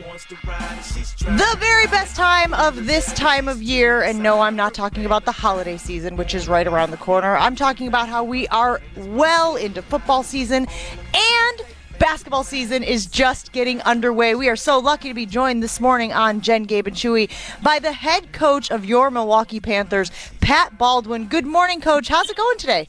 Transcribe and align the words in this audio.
The 0.00 1.56
very 1.58 1.86
best 1.86 2.16
time 2.16 2.54
of 2.54 2.86
this 2.86 3.12
time 3.12 3.48
of 3.48 3.62
year, 3.62 4.02
and 4.02 4.22
no, 4.22 4.40
I'm 4.40 4.56
not 4.56 4.72
talking 4.72 5.04
about 5.04 5.24
the 5.26 5.32
holiday 5.32 5.76
season, 5.76 6.16
which 6.16 6.34
is 6.34 6.48
right 6.48 6.66
around 6.66 6.90
the 6.90 6.96
corner. 6.96 7.36
I'm 7.36 7.54
talking 7.54 7.86
about 7.86 8.08
how 8.08 8.24
we 8.24 8.48
are 8.48 8.80
well 8.96 9.56
into 9.56 9.82
football 9.82 10.22
season 10.22 10.66
and 11.14 11.62
basketball 11.98 12.44
season 12.44 12.82
is 12.82 13.04
just 13.04 13.52
getting 13.52 13.82
underway. 13.82 14.34
We 14.34 14.48
are 14.48 14.56
so 14.56 14.78
lucky 14.78 15.08
to 15.08 15.14
be 15.14 15.26
joined 15.26 15.62
this 15.62 15.80
morning 15.80 16.14
on 16.14 16.40
Jen, 16.40 16.64
Gabe, 16.64 16.86
and 16.86 16.96
Chewy 16.96 17.30
by 17.62 17.78
the 17.78 17.92
head 17.92 18.32
coach 18.32 18.70
of 18.70 18.86
your 18.86 19.10
Milwaukee 19.10 19.60
Panthers, 19.60 20.10
Pat 20.40 20.78
Baldwin. 20.78 21.26
Good 21.26 21.46
morning, 21.46 21.80
coach. 21.82 22.08
How's 22.08 22.30
it 22.30 22.36
going 22.36 22.56
today? 22.56 22.88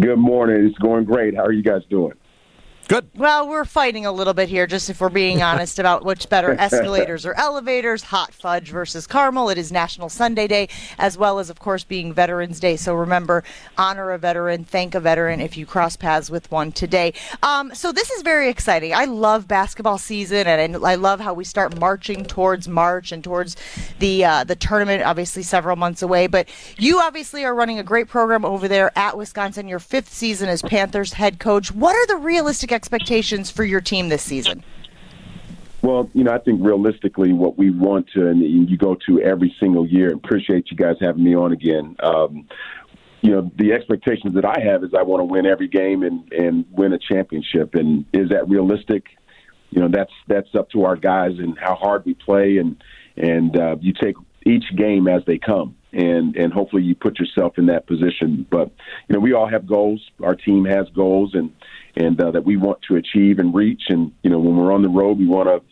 Good 0.00 0.18
morning. 0.18 0.66
It's 0.66 0.78
going 0.78 1.04
great. 1.04 1.36
How 1.36 1.44
are 1.44 1.52
you 1.52 1.62
guys 1.62 1.82
doing? 1.88 2.14
Good. 2.88 3.10
Well, 3.14 3.46
we're 3.46 3.66
fighting 3.66 4.06
a 4.06 4.12
little 4.12 4.32
bit 4.32 4.48
here, 4.48 4.66
just 4.66 4.88
if 4.88 5.02
we're 5.02 5.10
being 5.10 5.42
honest 5.48 5.78
about 5.78 6.06
which 6.06 6.26
better 6.30 6.52
escalators 6.58 7.26
or 7.26 7.34
elevators, 7.34 8.04
hot 8.04 8.32
fudge 8.32 8.70
versus 8.70 9.06
caramel. 9.06 9.50
It 9.50 9.58
is 9.58 9.70
National 9.70 10.08
Sundae 10.08 10.46
Day, 10.46 10.70
as 10.96 11.18
well 11.18 11.38
as, 11.38 11.50
of 11.50 11.58
course, 11.58 11.84
being 11.84 12.14
Veterans 12.14 12.60
Day. 12.60 12.76
So 12.76 12.94
remember, 12.94 13.44
honor 13.76 14.12
a 14.12 14.16
veteran, 14.16 14.64
thank 14.64 14.94
a 14.94 15.00
veteran 15.00 15.38
if 15.38 15.54
you 15.54 15.66
cross 15.66 15.96
paths 15.96 16.30
with 16.30 16.50
one 16.50 16.72
today. 16.72 17.12
Um, 17.42 17.74
so 17.74 17.92
this 17.92 18.10
is 18.10 18.22
very 18.22 18.48
exciting. 18.48 18.94
I 18.94 19.04
love 19.04 19.46
basketball 19.46 19.98
season, 19.98 20.46
and 20.46 20.82
I 20.82 20.94
love 20.94 21.20
how 21.20 21.34
we 21.34 21.44
start 21.44 21.78
marching 21.78 22.24
towards 22.24 22.68
March 22.68 23.12
and 23.12 23.22
towards 23.22 23.54
the 23.98 24.24
uh, 24.24 24.44
the 24.44 24.56
tournament. 24.56 25.02
Obviously, 25.02 25.42
several 25.42 25.76
months 25.76 26.00
away, 26.00 26.26
but 26.26 26.48
you 26.78 27.00
obviously 27.00 27.44
are 27.44 27.54
running 27.54 27.78
a 27.78 27.84
great 27.84 28.08
program 28.08 28.46
over 28.46 28.66
there 28.66 28.90
at 28.96 29.18
Wisconsin. 29.18 29.68
Your 29.68 29.78
fifth 29.78 30.10
season 30.10 30.48
as 30.48 30.62
Panthers 30.62 31.12
head 31.12 31.38
coach. 31.38 31.70
What 31.70 31.94
are 31.94 32.06
the 32.06 32.16
realistic 32.16 32.77
expectations 32.78 33.50
for 33.50 33.64
your 33.64 33.80
team 33.80 34.08
this 34.08 34.22
season? 34.22 34.62
Well, 35.82 36.08
you 36.14 36.22
know, 36.22 36.32
I 36.32 36.38
think 36.38 36.60
realistically, 36.64 37.32
what 37.32 37.58
we 37.58 37.70
want 37.70 38.08
to, 38.14 38.28
and 38.28 38.40
you 38.40 38.76
go 38.76 38.96
to 39.06 39.20
every 39.20 39.52
single 39.58 39.84
year. 39.84 40.12
Appreciate 40.12 40.70
you 40.70 40.76
guys 40.76 40.94
having 41.00 41.24
me 41.24 41.34
on 41.34 41.52
again. 41.52 41.96
Um, 42.00 42.46
you 43.20 43.32
know, 43.32 43.50
the 43.56 43.72
expectations 43.72 44.34
that 44.34 44.44
I 44.44 44.60
have 44.60 44.84
is 44.84 44.90
I 44.96 45.02
want 45.02 45.22
to 45.22 45.24
win 45.24 45.44
every 45.44 45.66
game 45.66 46.04
and 46.04 46.32
and 46.32 46.64
win 46.70 46.92
a 46.92 46.98
championship. 46.98 47.74
And 47.74 48.04
is 48.12 48.28
that 48.28 48.48
realistic? 48.48 49.06
You 49.70 49.80
know, 49.80 49.88
that's 49.88 50.12
that's 50.28 50.54
up 50.54 50.70
to 50.70 50.84
our 50.84 50.94
guys 50.94 51.32
and 51.38 51.58
how 51.58 51.74
hard 51.74 52.04
we 52.04 52.14
play, 52.14 52.58
and 52.58 52.80
and 53.16 53.58
uh, 53.58 53.76
you 53.80 53.92
take 53.92 54.14
each 54.46 54.66
game 54.76 55.08
as 55.08 55.22
they 55.26 55.38
come 55.38 55.74
and 55.92 56.36
and 56.36 56.52
hopefully 56.52 56.82
you 56.82 56.94
put 56.94 57.18
yourself 57.18 57.58
in 57.58 57.66
that 57.66 57.86
position. 57.86 58.46
But 58.50 58.70
you 59.08 59.14
know, 59.14 59.20
we 59.20 59.32
all 59.32 59.48
have 59.48 59.66
goals. 59.66 60.02
Our 60.22 60.34
team 60.34 60.64
has 60.64 60.88
goals, 60.90 61.34
and 61.34 61.54
and 61.96 62.20
uh, 62.20 62.30
that 62.32 62.44
we 62.44 62.56
want 62.56 62.82
to 62.88 62.96
achieve 62.96 63.38
and 63.38 63.54
reach. 63.54 63.82
And 63.88 64.12
you 64.22 64.30
know, 64.30 64.38
when 64.38 64.56
we're 64.56 64.72
on 64.72 64.82
the 64.82 64.88
road, 64.88 65.18
we 65.18 65.26
want 65.26 65.48
to. 65.48 65.62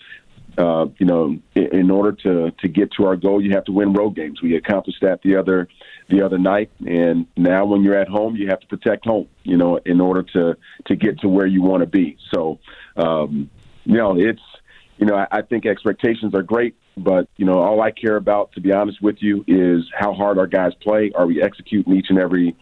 Uh, 0.58 0.86
you 0.96 1.04
know, 1.04 1.36
in, 1.54 1.80
in 1.80 1.90
order 1.90 2.12
to 2.12 2.50
to 2.52 2.66
get 2.66 2.90
to 2.90 3.04
our 3.04 3.14
goal, 3.14 3.42
you 3.42 3.50
have 3.50 3.64
to 3.64 3.72
win 3.72 3.92
road 3.92 4.16
games. 4.16 4.40
We 4.40 4.56
accomplished 4.56 5.02
that 5.02 5.20
the 5.20 5.36
other 5.36 5.68
the 6.08 6.22
other 6.22 6.38
night, 6.38 6.70
and 6.86 7.26
now 7.36 7.66
when 7.66 7.82
you're 7.82 7.98
at 7.98 8.08
home, 8.08 8.36
you 8.36 8.48
have 8.48 8.60
to 8.60 8.66
protect 8.66 9.04
home. 9.04 9.28
You 9.42 9.58
know, 9.58 9.76
in 9.84 10.00
order 10.00 10.22
to 10.22 10.56
to 10.86 10.96
get 10.96 11.20
to 11.20 11.28
where 11.28 11.46
you 11.46 11.60
want 11.60 11.82
to 11.82 11.86
be. 11.86 12.16
So, 12.32 12.58
um, 12.96 13.50
you 13.84 13.98
know, 13.98 14.18
it's 14.18 14.40
you 14.98 15.06
know, 15.06 15.16
I, 15.16 15.26
I 15.30 15.42
think 15.42 15.66
expectations 15.66 16.34
are 16.34 16.42
great, 16.42 16.74
but 16.96 17.28
you 17.36 17.44
know, 17.44 17.58
all 17.58 17.82
I 17.82 17.90
care 17.90 18.16
about, 18.16 18.52
to 18.52 18.60
be 18.60 18.72
honest 18.72 19.02
with 19.02 19.16
you, 19.20 19.44
is 19.46 19.84
how 19.94 20.14
hard 20.14 20.38
our 20.38 20.46
guys 20.46 20.72
play. 20.82 21.12
Are 21.14 21.26
we 21.26 21.42
executing 21.42 21.94
each 21.94 22.06
and 22.08 22.18
every 22.18 22.56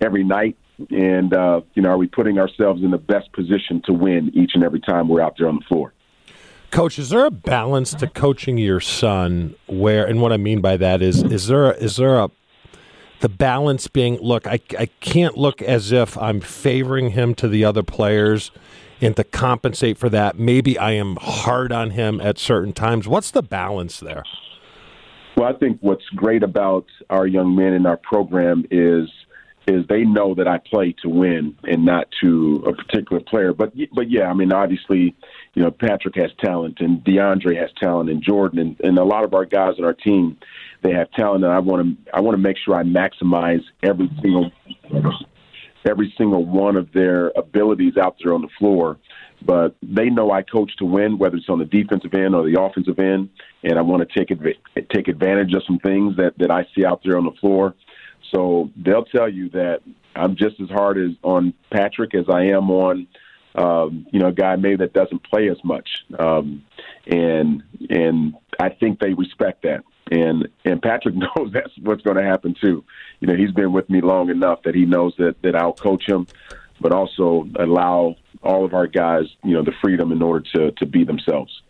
every 0.00 0.24
night? 0.24 0.56
And 0.90 1.32
uh, 1.34 1.62
you 1.74 1.82
know, 1.82 1.90
are 1.90 1.98
we 1.98 2.06
putting 2.06 2.38
ourselves 2.38 2.82
in 2.82 2.90
the 2.90 2.98
best 2.98 3.32
position 3.32 3.82
to 3.86 3.92
win 3.92 4.30
each 4.34 4.52
and 4.54 4.64
every 4.64 4.80
time 4.80 5.08
we're 5.08 5.22
out 5.22 5.36
there 5.38 5.48
on 5.48 5.56
the 5.56 5.64
floor? 5.66 5.92
Coach, 6.70 6.98
is 6.98 7.10
there 7.10 7.26
a 7.26 7.30
balance 7.30 7.92
to 7.94 8.06
coaching 8.06 8.56
your 8.56 8.80
son? 8.80 9.54
Where, 9.66 10.06
and 10.06 10.22
what 10.22 10.32
I 10.32 10.38
mean 10.38 10.62
by 10.62 10.78
that 10.78 11.02
is, 11.02 11.22
is 11.22 11.46
there 11.46 11.70
a, 11.70 11.74
is 11.76 11.96
there 11.96 12.18
a 12.18 12.30
the 13.20 13.28
balance 13.28 13.88
being 13.88 14.16
look? 14.20 14.46
I 14.46 14.58
I 14.78 14.86
can't 15.00 15.36
look 15.36 15.62
as 15.62 15.92
if 15.92 16.18
I'm 16.18 16.40
favoring 16.40 17.10
him 17.10 17.34
to 17.36 17.48
the 17.48 17.64
other 17.64 17.82
players 17.82 18.50
and 19.02 19.16
to 19.16 19.24
compensate 19.24 19.98
for 19.98 20.08
that, 20.08 20.38
maybe 20.38 20.78
I 20.78 20.92
am 20.92 21.16
hard 21.20 21.72
on 21.72 21.90
him 21.90 22.20
at 22.20 22.38
certain 22.38 22.72
times. 22.72 23.08
What's 23.08 23.32
the 23.32 23.42
balance 23.42 24.00
there? 24.00 24.22
Well, 25.36 25.52
I 25.52 25.58
think 25.58 25.78
what's 25.80 26.04
great 26.14 26.42
about 26.42 26.86
our 27.10 27.26
young 27.26 27.56
men 27.56 27.72
in 27.72 27.84
our 27.84 27.96
program 27.96 28.64
is 28.70 29.10
is 29.68 29.86
they 29.88 30.02
know 30.02 30.34
that 30.34 30.48
I 30.48 30.58
play 30.58 30.92
to 31.02 31.08
win 31.08 31.56
and 31.62 31.84
not 31.84 32.08
to 32.20 32.64
a 32.66 32.72
particular 32.72 33.22
player. 33.22 33.52
But 33.52 33.72
but 33.94 34.10
yeah, 34.10 34.28
I 34.28 34.34
mean 34.34 34.52
obviously, 34.52 35.16
you 35.54 35.62
know 35.62 35.70
Patrick 35.70 36.16
has 36.16 36.30
talent 36.44 36.78
and 36.80 37.02
DeAndre 37.04 37.56
has 37.60 37.70
talent 37.80 38.10
and 38.10 38.22
Jordan 38.22 38.58
and, 38.58 38.80
and 38.80 38.98
a 38.98 39.04
lot 39.04 39.24
of 39.24 39.34
our 39.34 39.44
guys 39.44 39.74
on 39.78 39.84
our 39.84 39.94
team 39.94 40.36
they 40.82 40.92
have 40.92 41.10
talent 41.12 41.44
and 41.44 41.52
I 41.52 41.60
want 41.60 41.86
to 41.86 42.10
I 42.12 42.20
want 42.20 42.34
to 42.34 42.42
make 42.42 42.56
sure 42.58 42.74
I 42.74 42.82
maximize 42.82 43.62
every 43.82 44.10
single 44.20 44.50
every 45.88 46.12
single 46.16 46.44
one 46.44 46.76
of 46.76 46.92
their 46.92 47.32
abilities 47.36 47.96
out 47.96 48.16
there 48.22 48.34
on 48.34 48.42
the 48.42 48.48
floor. 48.58 48.98
But 49.44 49.74
they 49.82 50.08
know 50.08 50.30
I 50.30 50.42
coach 50.42 50.76
to 50.76 50.84
win, 50.84 51.18
whether 51.18 51.36
it's 51.36 51.48
on 51.48 51.58
the 51.58 51.64
defensive 51.64 52.14
end 52.14 52.34
or 52.34 52.48
the 52.48 52.60
offensive 52.60 52.98
end, 52.98 53.28
and 53.64 53.76
I 53.76 53.82
want 53.82 54.08
to 54.08 54.18
take 54.18 54.30
adv- 54.30 54.88
take 54.94 55.08
advantage 55.08 55.52
of 55.54 55.64
some 55.66 55.78
things 55.80 56.16
that 56.16 56.38
that 56.38 56.50
I 56.50 56.66
see 56.74 56.84
out 56.84 57.02
there 57.04 57.18
on 57.18 57.24
the 57.24 57.32
floor. 57.40 57.74
So 58.32 58.70
they'll 58.76 59.04
tell 59.04 59.28
you 59.28 59.48
that 59.50 59.80
I'm 60.14 60.36
just 60.36 60.60
as 60.60 60.68
hard 60.70 60.96
as 60.96 61.10
on 61.22 61.54
Patrick 61.72 62.14
as 62.14 62.26
I 62.32 62.44
am 62.44 62.70
on, 62.70 63.08
um, 63.56 64.06
you 64.12 64.20
know, 64.20 64.28
a 64.28 64.32
guy 64.32 64.54
maybe 64.54 64.76
that 64.76 64.92
doesn't 64.92 65.24
play 65.24 65.48
as 65.48 65.58
much, 65.64 65.88
um, 66.20 66.64
and 67.08 67.64
and 67.90 68.34
I 68.60 68.68
think 68.68 69.00
they 69.00 69.12
respect 69.12 69.62
that 69.64 69.82
and 70.12 70.48
and 70.64 70.80
Patrick 70.82 71.14
knows 71.36 71.52
that's 71.52 71.72
what's 71.80 72.02
going 72.02 72.16
to 72.16 72.22
happen 72.22 72.54
too. 72.60 72.84
You 73.22 73.28
know, 73.28 73.36
he's 73.36 73.52
been 73.52 73.72
with 73.72 73.88
me 73.88 74.00
long 74.00 74.30
enough 74.30 74.64
that 74.64 74.74
he 74.74 74.84
knows 74.84 75.14
that 75.18 75.40
that 75.42 75.54
I'll 75.54 75.72
coach 75.72 76.04
him, 76.06 76.26
but 76.80 76.92
also 76.92 77.48
allow 77.54 78.16
all 78.42 78.64
of 78.64 78.74
our 78.74 78.88
guys, 78.88 79.26
you 79.44 79.52
know, 79.52 79.62
the 79.62 79.72
freedom 79.80 80.10
in 80.10 80.20
order 80.20 80.44
to 80.56 80.72
to 80.72 80.86
be 80.86 81.04
themselves. 81.04 81.62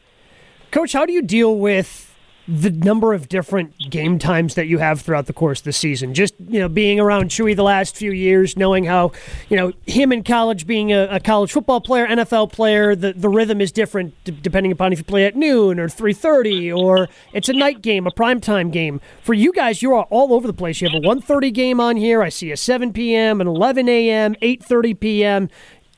Coach, 0.71 0.95
how 0.95 1.05
do 1.05 1.12
you 1.12 1.21
deal 1.21 1.59
with 1.59 2.12
the 2.49 2.71
number 2.71 3.13
of 3.15 3.29
different 3.29 3.79
game 3.91 4.19
times 4.19 4.57
that 4.57 4.67
you 4.67 4.79
have 4.79 5.01
throughout 5.01 5.27
the 5.27 5.33
course 5.33 5.61
of 5.61 5.65
the 5.65 5.73
season. 5.73 6.13
Just 6.13 6.35
you 6.41 6.59
know, 6.59 6.69
being 6.69 6.99
around 6.99 7.31
Chewy 7.31 7.55
the 7.55 7.63
last 7.63 7.97
few 7.97 8.11
years, 8.11 8.57
knowing 8.57 8.85
how 8.85 9.13
you 9.49 9.57
know 9.57 9.73
him 9.87 10.13
in 10.13 10.25
college, 10.25 10.67
being 10.67 10.93
a, 10.93 11.07
a 11.11 11.21
college 11.21 11.53
football 11.53 11.81
player, 11.81 12.07
NFL 12.07 12.53
player, 12.53 12.97
the 12.97 13.13
the 13.13 13.29
rhythm 13.29 13.61
is 13.61 13.71
different 13.71 14.15
d- 14.25 14.37
depending 14.43 14.73
upon 14.73 14.93
if 14.93 14.99
you 14.99 15.05
play 15.05 15.25
at 15.25 15.37
noon 15.37 15.79
or 15.79 15.89
three 15.89 16.13
thirty 16.13 16.73
or 16.73 17.09
it's 17.33 17.49
a 17.49 17.53
night 17.53 17.81
game, 17.81 18.07
a 18.07 18.11
primetime 18.11 18.73
game. 18.73 19.01
For 19.23 19.35
you 19.35 19.53
guys, 19.53 19.81
you 19.83 19.95
are 19.95 20.05
all 20.11 20.35
over 20.35 20.47
the 20.47 20.53
place. 20.53 20.81
You 20.81 20.89
have 20.89 21.03
a 21.03 21.07
one 21.07 21.21
thirty 21.21 21.53
game 21.53 21.81
on 21.81 21.97
here. 21.97 22.23
I 22.23 22.29
see 22.29 22.51
a 22.51 22.57
seven 22.57 22.93
p.m., 22.93 23.41
an 23.41 23.47
eleven 23.47 23.89
a.m., 23.89 24.35
eight 24.43 24.65
thirty 24.65 24.95
p.m. 24.95 25.49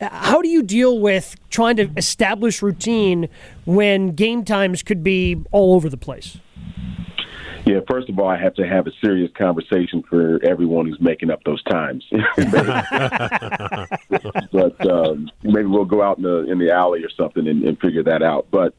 How 0.00 0.43
do 0.43 0.49
you 0.49 0.62
deal 0.62 0.99
with 0.99 1.37
trying 1.50 1.77
to 1.77 1.91
establish 1.97 2.62
routine 2.62 3.28
when 3.65 4.15
game 4.15 4.44
times 4.44 4.82
could 4.82 5.03
be 5.03 5.43
all 5.53 5.75
over 5.75 5.88
the 5.88 5.97
place? 5.97 6.38
Yeah, 7.66 7.81
first 7.88 8.10
of 8.10 8.19
all, 8.19 8.28
I 8.28 8.37
have 8.37 8.55
to 8.55 8.66
have 8.66 8.87
a 8.87 8.91
serious 9.03 9.31
conversation 9.38 10.03
for 10.10 10.38
everyone 10.44 10.87
who's 10.87 11.00
making 11.00 11.31
up 11.31 11.43
those 11.44 11.62
times. 11.62 12.05
but 14.53 14.87
um, 14.87 15.31
maybe 15.43 15.65
we'll 15.65 15.87
go 15.87 16.03
out 16.03 16.19
in 16.19 16.25
the 16.25 16.50
in 16.50 16.59
the 16.59 16.71
alley 16.71 17.03
or 17.03 17.09
something 17.11 17.49
and, 17.49 17.65
and 17.65 17.81
figure 17.81 18.03
that 18.03 18.22
out. 18.22 18.49
But 18.50 18.75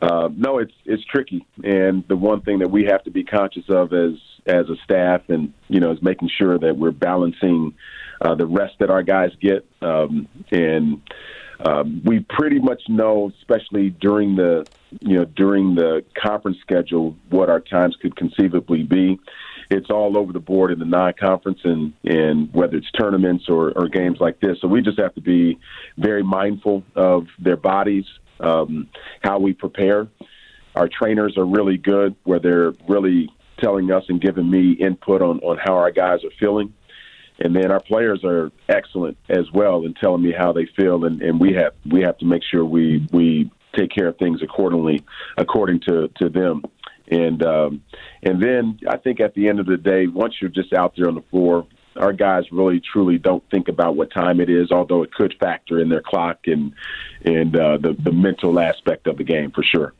uh, 0.00 0.28
no, 0.36 0.58
it's 0.58 0.72
it's 0.84 1.04
tricky, 1.04 1.46
and 1.62 2.04
the 2.08 2.16
one 2.16 2.42
thing 2.42 2.58
that 2.58 2.70
we 2.70 2.84
have 2.84 3.04
to 3.04 3.10
be 3.10 3.24
conscious 3.24 3.64
of 3.68 3.92
as 3.92 4.14
as 4.46 4.68
a 4.68 4.76
staff, 4.84 5.22
and 5.28 5.52
you 5.68 5.80
know, 5.80 5.92
is 5.92 6.02
making 6.02 6.30
sure 6.36 6.58
that 6.58 6.76
we're 6.76 6.90
balancing 6.90 7.74
uh, 8.20 8.34
the 8.34 8.46
rest 8.46 8.74
that 8.80 8.90
our 8.90 9.02
guys 9.02 9.30
get, 9.40 9.66
um, 9.82 10.28
and 10.50 11.00
um, 11.64 12.02
we 12.04 12.20
pretty 12.28 12.58
much 12.58 12.82
know, 12.88 13.32
especially 13.40 13.90
during 13.90 14.36
the 14.36 14.66
you 15.00 15.16
know 15.16 15.24
during 15.24 15.74
the 15.74 16.04
conference 16.20 16.58
schedule, 16.60 17.16
what 17.30 17.48
our 17.48 17.60
times 17.60 17.96
could 18.00 18.16
conceivably 18.16 18.82
be. 18.82 19.18
It's 19.70 19.88
all 19.88 20.18
over 20.18 20.32
the 20.32 20.40
board 20.40 20.72
in 20.72 20.78
the 20.78 20.84
non-conference, 20.84 21.60
and 21.64 21.92
and 22.04 22.52
whether 22.52 22.76
it's 22.76 22.90
tournaments 22.90 23.44
or, 23.48 23.72
or 23.76 23.88
games 23.88 24.18
like 24.20 24.40
this. 24.40 24.58
So 24.60 24.68
we 24.68 24.82
just 24.82 24.98
have 24.98 25.14
to 25.14 25.20
be 25.20 25.58
very 25.96 26.22
mindful 26.22 26.82
of 26.94 27.26
their 27.38 27.56
bodies, 27.56 28.04
um, 28.40 28.88
how 29.22 29.38
we 29.38 29.52
prepare. 29.52 30.08
Our 30.74 30.88
trainers 30.88 31.36
are 31.36 31.46
really 31.46 31.76
good, 31.76 32.16
where 32.24 32.40
they're 32.40 32.72
really 32.88 33.30
telling 33.58 33.92
us 33.92 34.04
and 34.08 34.20
giving 34.20 34.50
me 34.50 34.72
input 34.72 35.22
on 35.22 35.38
on 35.40 35.58
how 35.58 35.74
our 35.74 35.90
guys 35.90 36.24
are 36.24 36.32
feeling 36.40 36.72
and 37.40 37.54
then 37.54 37.70
our 37.70 37.80
players 37.80 38.22
are 38.24 38.50
excellent 38.68 39.16
as 39.28 39.50
well 39.52 39.84
in 39.84 39.94
telling 39.94 40.22
me 40.22 40.32
how 40.36 40.52
they 40.52 40.66
feel, 40.76 41.04
and, 41.04 41.20
and 41.22 41.40
we 41.40 41.52
have 41.54 41.72
we 41.90 42.00
have 42.02 42.16
to 42.18 42.24
make 42.24 42.42
sure 42.42 42.64
we 42.64 43.06
we 43.12 43.50
take 43.76 43.90
care 43.90 44.08
of 44.08 44.16
things 44.18 44.40
accordingly 44.42 45.04
according 45.36 45.80
to 45.80 46.08
to 46.20 46.28
them. 46.28 46.62
And 47.08 47.44
um, 47.44 47.82
and 48.22 48.42
then 48.42 48.78
I 48.88 48.96
think 48.96 49.20
at 49.20 49.34
the 49.34 49.48
end 49.48 49.60
of 49.60 49.66
the 49.66 49.76
day, 49.76 50.06
once 50.06 50.34
you're 50.40 50.50
just 50.50 50.72
out 50.72 50.94
there 50.96 51.08
on 51.08 51.16
the 51.16 51.24
floor, 51.30 51.66
our 51.96 52.12
guys 52.12 52.44
really 52.50 52.80
truly 52.80 53.18
don't 53.18 53.42
think 53.50 53.68
about 53.68 53.96
what 53.96 54.12
time 54.12 54.40
it 54.40 54.50
is, 54.50 54.70
although 54.70 55.02
it 55.02 55.12
could 55.12 55.34
factor 55.38 55.80
in 55.80 55.88
their 55.88 56.02
clock 56.02 56.46
and 56.46 56.72
and 57.24 57.56
uh, 57.56 57.76
the 57.78 57.96
the 57.98 58.12
mental 58.12 58.58
aspect 58.58 59.06
of 59.06 59.16
the 59.16 59.24
game 59.24 59.50
for 59.50 59.62
sure. 59.62 59.92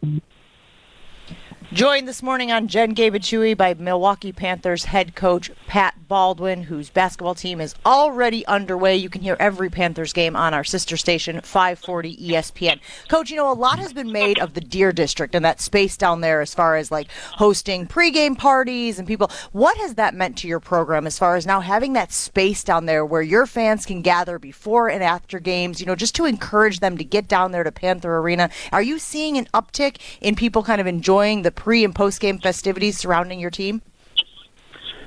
Joined 1.74 2.06
this 2.06 2.22
morning 2.22 2.52
on 2.52 2.68
Jen 2.68 2.90
Gabe 2.90 3.16
Chewy 3.16 3.56
by 3.56 3.74
Milwaukee 3.74 4.30
Panthers 4.30 4.84
head 4.84 5.16
coach 5.16 5.50
Pat 5.66 6.06
Baldwin, 6.06 6.62
whose 6.62 6.88
basketball 6.88 7.34
team 7.34 7.60
is 7.60 7.74
already 7.84 8.46
underway. 8.46 8.94
You 8.94 9.08
can 9.08 9.22
hear 9.22 9.36
every 9.40 9.68
Panthers 9.68 10.12
game 10.12 10.36
on 10.36 10.54
our 10.54 10.62
sister 10.62 10.96
station, 10.96 11.40
540 11.40 12.16
ESPN. 12.16 12.78
Coach, 13.08 13.30
you 13.30 13.36
know, 13.36 13.50
a 13.50 13.54
lot 13.54 13.80
has 13.80 13.92
been 13.92 14.12
made 14.12 14.38
of 14.38 14.54
the 14.54 14.60
Deer 14.60 14.92
District 14.92 15.34
and 15.34 15.44
that 15.44 15.60
space 15.60 15.96
down 15.96 16.20
there 16.20 16.40
as 16.40 16.54
far 16.54 16.76
as 16.76 16.92
like 16.92 17.08
hosting 17.32 17.88
pregame 17.88 18.38
parties 18.38 19.00
and 19.00 19.08
people. 19.08 19.28
What 19.50 19.76
has 19.78 19.96
that 19.96 20.14
meant 20.14 20.38
to 20.38 20.46
your 20.46 20.60
program 20.60 21.08
as 21.08 21.18
far 21.18 21.34
as 21.34 21.44
now 21.44 21.58
having 21.58 21.94
that 21.94 22.12
space 22.12 22.62
down 22.62 22.86
there 22.86 23.04
where 23.04 23.20
your 23.20 23.46
fans 23.46 23.84
can 23.84 24.00
gather 24.00 24.38
before 24.38 24.88
and 24.88 25.02
after 25.02 25.40
games, 25.40 25.80
you 25.80 25.86
know, 25.86 25.96
just 25.96 26.14
to 26.14 26.24
encourage 26.24 26.78
them 26.78 26.96
to 26.98 27.04
get 27.04 27.26
down 27.26 27.50
there 27.50 27.64
to 27.64 27.72
Panther 27.72 28.18
Arena? 28.18 28.48
Are 28.70 28.82
you 28.82 29.00
seeing 29.00 29.36
an 29.36 29.48
uptick 29.52 29.96
in 30.20 30.36
people 30.36 30.62
kind 30.62 30.80
of 30.80 30.86
enjoying 30.86 31.42
the 31.42 31.63
pre 31.64 31.82
and 31.82 31.94
post 31.94 32.20
game 32.20 32.38
festivities 32.38 32.98
surrounding 32.98 33.40
your 33.40 33.50
team? 33.50 33.80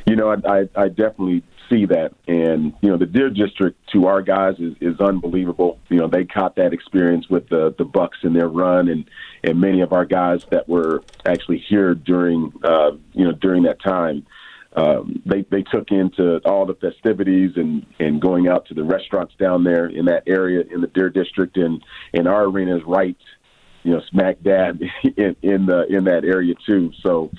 You 0.08 0.16
know, 0.16 0.32
I, 0.32 0.62
I, 0.62 0.70
I 0.76 0.88
definitely 0.88 1.44
see 1.70 1.86
that, 1.86 2.14
and 2.28 2.74
you 2.82 2.90
know, 2.90 2.98
the 2.98 3.06
Deer 3.06 3.30
District 3.30 3.78
to 3.94 4.08
our 4.08 4.24
guys 4.24 4.56
is, 4.58 4.74
is 4.82 5.00
unbelievable. 5.00 5.78
You 5.90 5.98
know, 5.98 6.08
they 6.08 6.26
caught 6.26 6.56
that 6.56 6.74
experience 6.74 7.30
with 7.30 7.48
the 7.50 7.76
the 7.78 7.86
Bucks 7.86 8.18
in 8.24 8.34
their 8.34 8.48
run, 8.48 8.88
and 8.88 9.08
and 9.44 9.62
many 9.62 9.82
of 9.82 9.94
our 9.94 10.06
guys 10.06 10.46
that 10.50 10.68
were 10.68 11.04
actually 11.28 11.64
here 11.70 11.94
during 11.94 12.52
uh, 12.64 12.92
you 13.14 13.26
know 13.26 13.34
during 13.34 13.64
that 13.64 13.80
time. 13.82 14.26
Um, 14.76 15.22
they 15.26 15.44
they 15.50 15.64
took 15.64 15.92
into 15.92 16.40
all 16.46 16.66
the 16.66 16.76
festivities 16.76 17.52
and 17.56 17.86
and 18.00 18.22
going 18.22 18.48
out 18.48 18.66
to 18.68 18.74
the 18.74 18.84
restaurants 18.84 19.34
down 19.40 19.64
there 19.64 19.88
in 19.88 20.06
that 20.06 20.24
area 20.28 20.64
in 20.72 20.82
the 20.82 20.88
Deer 20.88 21.10
District 21.10 21.56
and 21.58 21.84
and 22.14 22.28
our 22.28 22.46
arena 22.46 22.78
is 22.78 22.84
right 22.86 23.18
you 23.88 23.94
know 23.94 24.02
smack 24.12 24.42
dab 24.44 24.82
in 25.16 25.36
in 25.42 25.66
the 25.66 25.86
in 25.88 26.04
that 26.04 26.26
area 26.26 26.54
too. 26.66 26.92
So, 27.02 27.32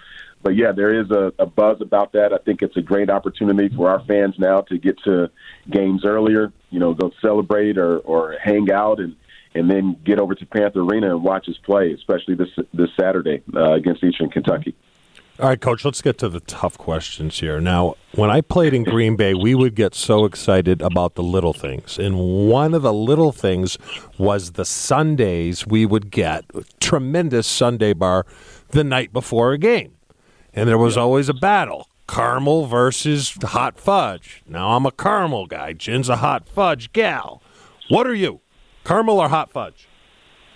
but 0.42 0.56
yeah, 0.56 0.72
there 0.72 0.98
is 0.98 1.10
a, 1.10 1.30
a 1.38 1.44
buzz 1.44 1.82
about 1.82 2.12
that. 2.12 2.32
I 2.32 2.38
think 2.38 2.62
it's 2.62 2.76
a 2.78 2.80
great 2.80 3.10
opportunity 3.10 3.68
for 3.76 3.90
our 3.90 4.02
fans 4.06 4.36
now 4.38 4.62
to 4.62 4.78
get 4.78 4.98
to 5.04 5.30
games 5.70 6.06
earlier. 6.06 6.50
You 6.70 6.80
know, 6.80 6.94
go 6.94 7.12
celebrate 7.20 7.76
or 7.76 7.98
or 7.98 8.36
hang 8.42 8.72
out 8.72 8.98
and 8.98 9.14
and 9.54 9.70
then 9.70 9.98
get 10.04 10.18
over 10.18 10.34
to 10.34 10.46
Panther 10.46 10.80
Arena 10.80 11.14
and 11.14 11.22
watch 11.22 11.48
us 11.50 11.58
play, 11.64 11.92
especially 11.92 12.34
this 12.34 12.48
this 12.72 12.88
Saturday 12.98 13.42
uh, 13.54 13.74
against 13.74 14.02
Eastern 14.02 14.30
Kentucky. 14.30 14.74
All 15.40 15.46
right, 15.46 15.60
coach, 15.60 15.84
let's 15.84 16.02
get 16.02 16.18
to 16.18 16.28
the 16.28 16.40
tough 16.40 16.76
questions 16.76 17.38
here. 17.38 17.60
Now, 17.60 17.94
when 18.16 18.28
I 18.28 18.40
played 18.40 18.74
in 18.74 18.82
Green 18.82 19.14
Bay, 19.14 19.34
we 19.34 19.54
would 19.54 19.76
get 19.76 19.94
so 19.94 20.24
excited 20.24 20.82
about 20.82 21.14
the 21.14 21.22
little 21.22 21.52
things. 21.52 21.96
And 21.96 22.48
one 22.48 22.74
of 22.74 22.82
the 22.82 22.92
little 22.92 23.30
things 23.30 23.78
was 24.18 24.52
the 24.52 24.64
Sundays 24.64 25.64
we 25.64 25.86
would 25.86 26.10
get 26.10 26.44
tremendous 26.80 27.46
sundae 27.46 27.92
bar 27.92 28.26
the 28.70 28.82
night 28.82 29.12
before 29.12 29.52
a 29.52 29.58
game. 29.58 29.94
And 30.54 30.68
there 30.68 30.76
was 30.76 30.96
always 30.96 31.28
a 31.28 31.34
battle. 31.34 31.88
Caramel 32.08 32.66
versus 32.66 33.38
hot 33.40 33.78
fudge. 33.78 34.42
Now 34.44 34.70
I'm 34.70 34.86
a 34.86 34.90
caramel 34.90 35.46
guy. 35.46 35.72
Jen's 35.72 36.08
a 36.08 36.16
hot 36.16 36.48
fudge 36.48 36.92
gal. 36.92 37.44
What 37.88 38.08
are 38.08 38.14
you? 38.14 38.40
Caramel 38.84 39.20
or 39.20 39.28
hot 39.28 39.52
fudge? 39.52 39.86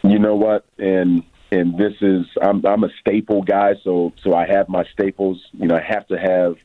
You 0.03 0.19
know 0.19 0.35
what? 0.35 0.65
And 0.77 1.23
and 1.53 1.77
this 1.77 1.93
is 2.01 2.25
I'm 2.41 2.65
I'm 2.65 2.83
a 2.83 2.89
staple 2.99 3.43
guy, 3.43 3.75
so 3.85 4.13
so 4.23 4.35
I 4.35 4.47
have 4.47 4.69
my 4.69 4.85
staples. 4.93 5.39
You 5.53 5.69
know, 5.69 5.77
I 5.77 5.83
have 5.83 6.07
to 6.09 6.19
have 6.19 6.57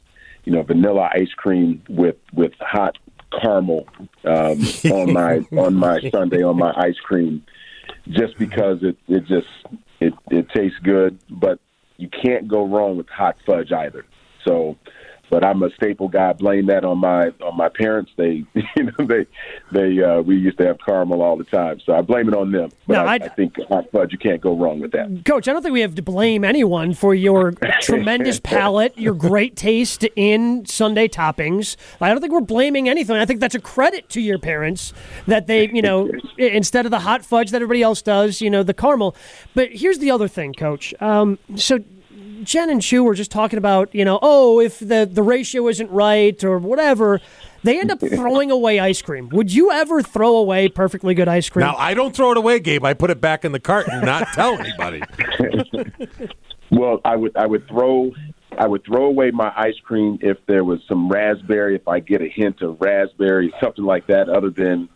you 0.45 0.53
know 0.53 0.63
vanilla 0.63 1.09
ice 1.13 1.33
cream 1.35 1.83
with 1.89 2.15
with 2.33 2.53
hot 2.61 2.97
caramel 3.41 3.85
um, 4.23 4.61
on 4.91 5.11
my 5.11 5.45
on 5.57 5.75
my 5.75 5.99
sundae 6.09 6.41
on 6.41 6.57
my 6.57 6.73
ice 6.77 6.99
cream, 7.03 7.45
just 8.09 8.37
because 8.37 8.81
it 8.81 8.97
it 9.09 9.25
just 9.25 9.49
it 9.99 10.13
it 10.31 10.47
tastes 10.55 10.79
good. 10.83 11.19
But 11.29 11.59
you 11.97 12.09
can't 12.09 12.47
go 12.47 12.65
wrong 12.65 12.95
with 12.95 13.09
hot 13.09 13.35
fudge 13.45 13.73
either. 13.73 14.05
So 14.47 14.77
but 15.29 15.43
I'm 15.43 15.61
a 15.63 15.69
staple 15.71 16.07
guy. 16.07 16.33
Blame 16.33 16.65
that 16.67 16.83
on 16.85 16.99
my 16.99 17.29
on 17.41 17.57
my 17.57 17.69
parents. 17.69 18.11
They 18.15 18.43
you 18.53 18.83
know 18.83 19.05
they 19.05 19.25
they 19.71 20.01
uh, 20.03 20.21
we 20.21 20.35
used 20.37 20.57
to 20.59 20.65
have 20.65 20.77
caramel 20.85 21.21
all 21.21 21.37
the 21.37 21.43
time, 21.43 21.79
so 21.85 21.93
I 21.93 22.01
blame 22.01 22.27
it 22.27 22.35
on 22.35 22.51
them. 22.51 22.69
But 22.87 22.93
No, 22.93 23.05
I, 23.05 23.13
I'd- 23.13 23.29
think 23.35 23.55
hot 23.67 23.91
fudge 23.91 24.11
you 24.11 24.17
can't 24.17 24.41
go 24.41 24.55
wrong 24.55 24.79
with 24.79 24.91
that. 24.91 25.23
Coach, 25.25 25.47
I 25.47 25.53
don't 25.53 25.61
think 25.61 25.73
we 25.73 25.81
have 25.81 25.95
to 25.95 26.01
blame 26.01 26.43
anyone 26.43 26.93
for 26.93 27.13
your 27.13 27.51
tremendous 27.81 28.39
palate, 28.39 28.97
your 28.97 29.13
great 29.13 29.55
taste 29.55 30.03
in 30.15 30.65
sundae 30.65 31.07
toppings. 31.07 31.75
I 32.01 32.09
don't 32.09 32.21
think 32.21 32.33
we're 32.33 32.41
blaming 32.41 32.89
anything. 32.89 33.15
I 33.15 33.25
think 33.25 33.39
that's 33.39 33.55
a 33.55 33.59
credit 33.59 34.09
to 34.09 34.21
your 34.21 34.39
parents 34.39 34.93
that 35.27 35.47
they, 35.47 35.69
you 35.69 35.81
know, 35.81 36.09
instead 36.37 36.85
of 36.85 36.91
the 36.91 36.99
hot 36.99 37.25
fudge 37.25 37.51
that 37.51 37.57
everybody 37.57 37.81
else 37.83 38.01
does, 38.01 38.41
you 38.41 38.49
know, 38.49 38.63
the 38.63 38.73
caramel. 38.73 39.15
But 39.53 39.69
here's 39.71 39.99
the 39.99 40.11
other 40.11 40.27
thing, 40.27 40.53
Coach. 40.53 40.93
Um, 41.01 41.37
so 41.55 41.79
Jen 42.47 42.69
and 42.69 42.81
Chewy 42.81 43.03
were 43.03 43.13
just 43.13 43.29
talking 43.29 43.57
about, 43.57 43.93
you 43.93 44.05
know, 44.05 44.19
oh, 44.21 44.61
if 44.61 44.79
the, 44.79 45.07
the 45.11 45.21
ratio 45.21 45.67
isn't 45.67 45.91
right 45.91 46.41
or 46.45 46.57
whatever, 46.57 47.19
they 47.63 47.77
end 47.77 47.91
up 47.91 47.99
throwing 48.15 48.51
away 48.51 48.79
ice 48.79 49.01
cream. 49.01 49.27
Would 49.29 49.53
you 49.53 49.69
ever 49.71 50.01
throw 50.01 50.37
away 50.37 50.69
perfectly 50.69 51.13
good 51.13 51.27
ice 51.27 51.49
cream? 51.49 51.65
Now, 51.65 51.75
I 51.75 51.93
don't 51.93 52.15
throw 52.15 52.31
it 52.31 52.37
away, 52.37 52.59
Gabe. 52.59 52.85
I 52.85 52.93
put 52.93 53.09
it 53.09 53.19
back 53.19 53.43
in 53.43 53.51
the 53.51 53.59
cart 53.59 53.87
and 53.89 54.05
not 54.05 54.29
tell 54.33 54.57
anybody. 54.57 55.01
Well, 56.69 56.99
I 57.05 57.15
would 57.15 57.35
I 57.37 57.45
would 57.45 57.67
throw 57.67 58.11
I 58.57 58.67
would 58.67 58.83
throw 58.83 59.05
away 59.05 59.31
my 59.31 59.53
ice 59.55 59.79
cream 59.83 60.17
if 60.21 60.37
there 60.47 60.63
was 60.63 60.79
some 60.87 61.07
raspberry, 61.07 61.75
if 61.75 61.87
I 61.87 61.99
get 61.99 62.21
a 62.21 62.27
hint 62.27 62.61
of 62.61 62.81
raspberry, 62.81 63.53
something 63.61 63.85
like 63.85 64.07
that, 64.07 64.29
other 64.29 64.49
than 64.49 64.89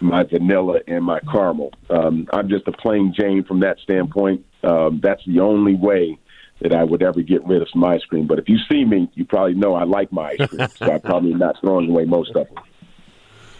my 0.00 0.24
vanilla 0.24 0.80
and 0.86 1.02
my 1.02 1.20
caramel. 1.20 1.72
Um, 1.88 2.28
I'm 2.32 2.48
just 2.48 2.68
a 2.68 2.72
plain 2.72 3.14
Jane 3.18 3.44
from 3.44 3.60
that 3.60 3.78
standpoint. 3.78 4.44
Um, 4.62 5.00
that's 5.02 5.24
the 5.26 5.40
only 5.40 5.74
way 5.74 6.18
that 6.64 6.74
I 6.74 6.82
would 6.82 7.02
ever 7.02 7.20
get 7.20 7.46
rid 7.46 7.60
of 7.60 7.68
some 7.70 7.84
ice 7.84 8.02
cream. 8.04 8.26
But 8.26 8.38
if 8.38 8.48
you 8.48 8.56
see 8.70 8.84
me, 8.84 9.08
you 9.14 9.26
probably 9.26 9.54
know 9.54 9.74
I 9.74 9.84
like 9.84 10.10
my 10.10 10.34
ice 10.38 10.48
cream, 10.48 10.68
so 10.76 10.92
I'm 10.92 11.00
probably 11.00 11.34
not 11.34 11.60
throwing 11.60 11.90
away 11.90 12.06
most 12.06 12.34
of 12.34 12.48
them. 12.48 12.64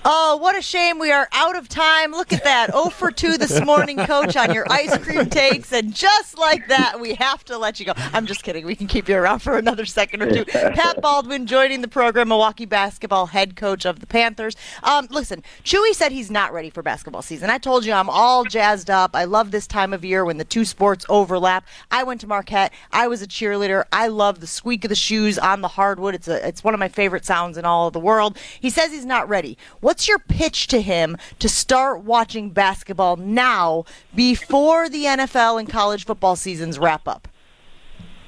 Oh, 0.06 0.36
what 0.36 0.54
a 0.54 0.60
shame. 0.60 0.98
We 0.98 1.10
are 1.12 1.28
out 1.32 1.56
of 1.56 1.66
time. 1.66 2.12
Look 2.12 2.30
at 2.34 2.44
that. 2.44 2.72
0 2.72 2.90
for 2.90 3.10
2 3.10 3.38
this 3.38 3.64
morning, 3.64 3.96
coach, 3.96 4.36
on 4.36 4.52
your 4.52 4.66
ice 4.70 4.98
cream 4.98 5.30
takes. 5.30 5.72
And 5.72 5.94
just 5.94 6.36
like 6.36 6.68
that, 6.68 7.00
we 7.00 7.14
have 7.14 7.42
to 7.46 7.56
let 7.56 7.80
you 7.80 7.86
go. 7.86 7.94
I'm 7.96 8.26
just 8.26 8.42
kidding. 8.42 8.66
We 8.66 8.76
can 8.76 8.86
keep 8.86 9.08
you 9.08 9.16
around 9.16 9.38
for 9.38 9.56
another 9.56 9.86
second 9.86 10.22
or 10.22 10.30
two. 10.30 10.44
Pat 10.44 11.00
Baldwin 11.00 11.46
joining 11.46 11.80
the 11.80 11.88
program, 11.88 12.28
Milwaukee 12.28 12.66
basketball 12.66 13.26
head 13.26 13.56
coach 13.56 13.86
of 13.86 14.00
the 14.00 14.06
Panthers. 14.06 14.56
Um, 14.82 15.08
listen, 15.10 15.42
Chewy 15.64 15.94
said 15.94 16.12
he's 16.12 16.30
not 16.30 16.52
ready 16.52 16.68
for 16.68 16.82
basketball 16.82 17.22
season. 17.22 17.48
I 17.48 17.56
told 17.56 17.86
you 17.86 17.94
I'm 17.94 18.10
all 18.10 18.44
jazzed 18.44 18.90
up. 18.90 19.16
I 19.16 19.24
love 19.24 19.52
this 19.52 19.66
time 19.66 19.94
of 19.94 20.04
year 20.04 20.22
when 20.22 20.36
the 20.36 20.44
two 20.44 20.66
sports 20.66 21.06
overlap. 21.08 21.66
I 21.90 22.02
went 22.04 22.20
to 22.20 22.26
Marquette. 22.26 22.74
I 22.92 23.08
was 23.08 23.22
a 23.22 23.26
cheerleader. 23.26 23.84
I 23.90 24.08
love 24.08 24.40
the 24.40 24.46
squeak 24.46 24.84
of 24.84 24.90
the 24.90 24.94
shoes 24.94 25.38
on 25.38 25.62
the 25.62 25.68
hardwood. 25.68 26.14
It's 26.14 26.28
a, 26.28 26.46
it's 26.46 26.62
one 26.62 26.74
of 26.74 26.80
my 26.80 26.88
favorite 26.88 27.24
sounds 27.24 27.56
in 27.56 27.64
all 27.64 27.86
of 27.86 27.94
the 27.94 28.00
world. 28.00 28.36
He 28.60 28.68
says 28.68 28.92
he's 28.92 29.06
not 29.06 29.30
ready. 29.30 29.56
What's 29.94 30.08
your 30.08 30.18
pitch 30.18 30.66
to 30.66 30.82
him 30.82 31.16
to 31.38 31.48
start 31.48 32.02
watching 32.02 32.50
basketball 32.50 33.14
now 33.14 33.84
before 34.12 34.88
the 34.88 35.04
NFL 35.04 35.60
and 35.60 35.68
college 35.68 36.04
football 36.04 36.34
seasons 36.34 36.80
wrap 36.80 37.06
up? 37.06 37.28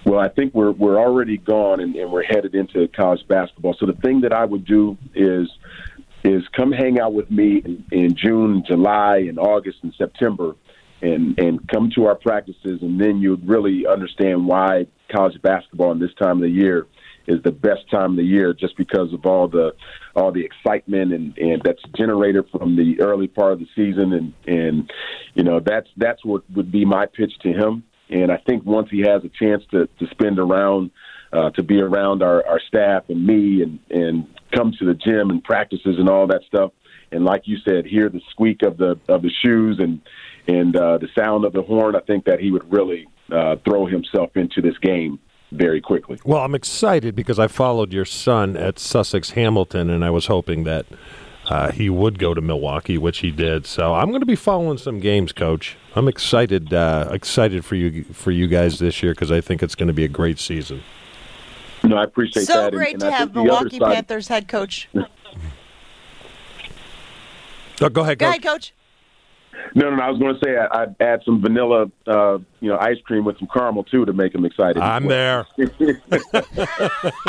Well, 0.05 0.21
I 0.21 0.29
think 0.29 0.55
we're 0.55 0.71
we're 0.71 1.01
already 1.01 1.39
gone 1.39 1.81
and, 1.81 1.97
and 1.97 2.13
we're 2.13 2.23
headed 2.23 2.55
into 2.55 2.87
college 2.87 3.27
basketball. 3.27 3.75
So 3.81 3.87
the 3.87 3.95
thing 3.95 4.21
that 4.21 4.33
I 4.33 4.45
would 4.45 4.65
do 4.65 4.97
is 5.13 5.51
is 6.23 6.47
come 6.57 6.71
hang 6.71 7.01
out 7.01 7.15
with 7.15 7.33
me 7.33 7.57
in, 7.57 7.85
in 7.91 8.15
June, 8.15 8.63
July, 8.65 9.25
and 9.29 9.37
August 9.37 9.79
and 9.83 9.93
September, 9.99 10.55
and 11.03 11.37
and 11.37 11.69
come 11.69 11.91
to 11.97 12.05
our 12.07 12.15
practices, 12.15 12.81
and 12.81 13.01
then 13.01 13.19
you'd 13.19 13.45
really 13.45 13.89
understand 13.89 14.47
why 14.47 14.87
college 15.11 15.43
basketball 15.43 15.91
in 15.91 15.99
this 15.99 16.15
time 16.15 16.37
of 16.37 16.43
the 16.43 16.49
year 16.49 16.87
is 17.27 17.43
the 17.43 17.53
best 17.53 17.89
time 17.91 18.13
of 18.13 18.17
the 18.17 18.25
year, 18.25 18.53
just 18.53 18.77
because 18.77 19.13
of 19.13 19.27
all 19.27 19.49
the 19.49 19.75
all 20.15 20.33
the 20.33 20.45
excitement 20.45 21.13
and 21.13 21.37
and 21.39 21.63
that's 21.65 21.83
generated 21.97 22.45
from 22.51 22.77
the 22.77 23.01
early 23.01 23.29
part 23.29 23.53
of 23.53 23.59
the 23.59 23.67
season, 23.75 24.13
and 24.13 24.35
and 24.47 24.91
you 25.35 25.43
know 25.43 25.61
that's 25.61 25.89
that's 25.97 26.25
what 26.25 26.49
would 26.51 26.71
be 26.71 26.85
my 26.85 27.07
pitch 27.07 27.33
to 27.43 27.53
him. 27.53 27.85
And 28.09 28.31
I 28.31 28.37
think 28.47 28.65
once 28.65 28.89
he 28.91 29.01
has 29.01 29.25
a 29.25 29.29
chance 29.29 29.63
to 29.73 29.87
to 29.87 30.07
spend 30.11 30.39
around, 30.39 30.91
uh, 31.33 31.51
to 31.51 31.63
be 31.63 31.81
around 31.81 32.23
our, 32.23 32.47
our 32.47 32.61
staff 32.61 33.05
and 33.09 33.27
me, 33.27 33.63
and 33.63 33.79
and 33.91 34.27
come 34.55 34.73
to 34.79 34.85
the 34.85 34.95
gym 34.95 35.31
and 35.31 35.43
practices 35.43 35.97
and 35.99 36.09
all 36.09 36.27
that 36.29 36.43
stuff, 36.47 36.73
and 37.11 37.25
like 37.25 37.43
you 37.45 37.59
said, 37.65 37.87
hear 37.87 38.09
the 38.09 38.21
squeak 38.31 38.63
of 38.63 38.77
the 38.77 38.99
of 39.09 39.23
the 39.23 39.31
shoes 39.45 39.79
and 39.81 40.01
and 40.49 40.77
uh, 40.77 40.99
the 40.99 41.09
sound 41.19 41.45
of 41.45 41.53
the 41.53 41.63
horn, 41.63 41.97
I 41.97 42.01
think 42.01 42.27
that 42.27 42.39
he 42.39 42.53
would 42.53 42.73
really 42.73 43.09
uh, 43.33 43.57
throw 43.65 43.87
himself 43.87 44.37
into 44.37 44.63
this 44.63 44.79
game 44.79 45.19
very 45.53 45.81
quickly. 45.81 46.19
Well, 46.25 46.43
I'm 46.43 46.55
excited 46.55 47.15
because 47.15 47.39
I 47.39 47.47
followed 47.47 47.93
your 47.93 48.05
son 48.05 48.57
at 48.57 48.79
Sussex 48.79 49.31
Hamilton, 49.31 49.91
and 49.91 50.05
I 50.05 50.11
was 50.11 50.27
hoping 50.27 50.65
that 50.65 50.87
uh, 51.47 51.71
he 51.71 51.89
would 51.89 52.19
go 52.19 52.35
to 52.35 52.41
Milwaukee, 52.41 52.99
which 52.99 53.19
he 53.19 53.31
did. 53.31 53.67
So 53.67 53.95
I'm 53.95 54.09
going 54.09 54.21
to 54.21 54.27
be 54.27 54.37
following 54.37 54.79
some 54.79 54.99
games, 54.99 55.33
Coach. 55.33 55.77
I'm 55.95 56.09
excited, 56.09 56.75
uh, 56.75 57.09
excited 57.13 57.65
for 57.65 57.77
you 57.77 58.05
for 58.13 58.31
you 58.31 58.49
guys 58.49 58.79
this 58.79 59.03
year 59.03 59.13
because 59.13 59.31
I 59.31 59.41
think 59.41 59.63
it's 59.63 59.75
going 59.75 59.89
to 59.89 59.95
be 59.95 60.05
a 60.05 60.09
great 60.09 60.39
season. 60.39 60.83
No, 61.85 61.97
I 61.97 62.05
appreciate 62.05 62.47
so 62.47 62.55
that. 62.55 62.73
So 62.73 62.77
great 62.77 62.95
and, 62.95 63.01
to 63.01 63.07
and 63.07 63.15
I 63.15 63.19
have 63.19 63.33
think 63.33 63.47
the 63.47 63.53
other 63.53 63.65
Milwaukee 63.65 63.79
side- 63.79 63.95
Panthers 63.95 64.29
head 64.29 64.49
coach. 64.49 64.89
Oh, 67.83 67.89
go 67.91 68.01
ahead, 68.03 68.19
Coach. 68.19 68.19
Go 68.19 68.29
ahead, 68.29 68.43
coach. 68.43 68.73
No, 69.75 69.91
no, 69.91 69.97
no. 69.97 70.03
I 70.03 70.11
was 70.11 70.19
going 70.19 70.35
to 70.35 70.41
say 70.45 70.57
I, 70.57 70.83
I'd 70.83 70.97
add 71.01 71.23
some 71.25 71.41
vanilla, 71.41 71.91
uh, 72.07 72.39
you 72.61 72.69
know, 72.71 72.79
ice 72.79 72.99
cream 73.05 73.25
with 73.25 73.39
some 73.39 73.49
caramel 73.53 73.85
too 73.85 74.05
to 74.05 74.13
make 74.13 74.33
them 74.33 74.45
excited. 74.45 74.83
I'm 74.83 75.07
there. 75.07 75.47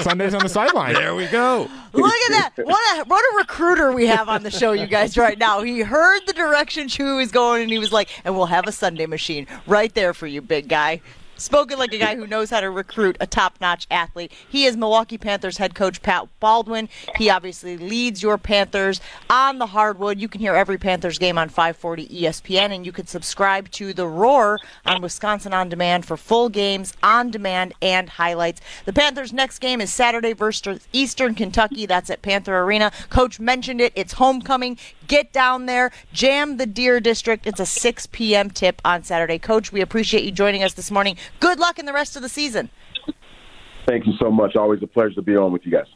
Sundaes 0.02 0.34
on 0.34 0.44
the 0.44 0.50
sideline. 0.50 0.94
There 0.94 1.16
we 1.16 1.28
go. 1.28 1.70
Look 1.94 2.14
at 2.14 2.32
that! 2.32 2.66
What 2.66 2.80
a 2.98 3.04
what 3.06 3.22
a 3.22 3.38
recruiter 3.38 3.92
we 3.92 4.08
have 4.08 4.30
on 4.30 4.44
the 4.44 4.52
show, 4.52 4.72
you 4.72 4.88
guys, 4.88 5.18
right 5.18 5.38
now. 5.38 5.62
He 5.62 5.80
heard 5.82 6.22
the 6.26 6.34
direction 6.34 6.88
Chewy 6.88 7.18
was 7.18 7.32
going, 7.32 7.64
and 7.64 7.72
he 7.72 7.80
was 7.80 7.92
like, 7.92 8.10
"And 8.24 8.36
we'll 8.36 8.46
have 8.46 8.68
a 8.68 8.72
sundae 8.72 9.08
machine 9.08 9.48
right 9.66 9.94
there 9.94 10.14
for 10.14 10.28
you, 10.28 10.42
big 10.42 10.68
guy." 10.68 11.02
Spoken 11.38 11.78
like 11.78 11.94
a 11.94 12.00
guy 12.00 12.16
who 12.16 12.26
knows 12.26 12.50
how 12.50 12.62
to 12.62 12.70
recruit 12.70 13.16
a 13.20 13.28
top-notch 13.28 13.86
athlete. 13.92 14.32
He 14.50 14.66
is 14.66 14.76
Milwaukee 14.76 15.20
Panthers 15.20 15.58
head 15.58 15.76
coach 15.76 16.02
Pat 16.02 16.28
Baldwin. 16.40 16.90
He 17.16 17.30
obviously 17.30 17.78
leads 17.78 18.24
your 18.24 18.40
Panthers 18.40 19.00
on 19.30 19.60
the 19.60 19.68
hardwood. 19.68 20.20
You 20.20 20.28
can 20.28 20.42
hear 20.42 20.56
every 20.56 20.80
Panthers 20.80 21.20
game 21.20 21.38
on 21.38 21.50
540 21.50 22.08
ESPN, 22.08 22.76
and 22.76 22.86
you 22.86 22.92
can 22.92 23.06
subscribe 23.06 23.70
to 23.72 23.94
The 23.94 24.08
Roar 24.08 24.60
on 24.86 25.02
Wisconsin 25.02 25.54
On 25.54 25.70
Demand 25.70 26.06
for 26.06 26.18
full 26.18 26.50
games, 26.50 26.94
on 27.04 27.30
demand, 27.30 27.74
and 27.82 28.10
highlights. 28.10 28.62
The 28.86 28.94
Panthers' 28.94 29.32
next 29.32 29.60
game 29.60 29.80
is 29.80 29.94
Saturday 29.94 30.34
versus 30.34 30.88
Eastern 30.92 31.36
Kentucky. 31.36 31.86
That's 31.86 32.10
at 32.10 32.24
Panther 32.24 32.58
Arena. 32.58 32.92
Coach 33.10 33.40
mentioned 33.40 33.80
it. 33.80 33.94
It's 33.96 34.14
homecoming. 34.14 34.78
Get 35.08 35.32
down 35.32 35.66
there, 35.66 35.92
jam 36.12 36.58
the 36.58 36.66
Deer 36.66 37.00
District. 37.00 37.48
It's 37.48 37.60
a 37.60 37.66
6 37.66 38.08
p.m. 38.08 38.50
tip 38.50 38.82
on 38.84 39.04
Saturday. 39.04 39.40
Coach, 39.40 39.72
we 39.72 39.82
appreciate 39.82 40.24
you 40.24 40.32
joining 40.32 40.64
us 40.64 40.74
this 40.74 40.92
morning. 40.92 41.18
Good 41.40 41.60
luck 41.60 41.80
in 41.80 41.86
the 41.86 41.94
rest 41.94 42.16
of 42.16 42.22
the 42.22 42.30
season. 42.30 42.70
Thank 43.88 44.06
you 44.06 44.14
so 44.20 44.30
much. 44.30 44.56
Always 44.56 44.84
a 44.84 44.88
pleasure 44.88 45.16
to 45.16 45.22
be 45.22 45.36
on 45.38 45.54
with 45.54 45.66
you 45.66 45.72
guys. 45.72 45.88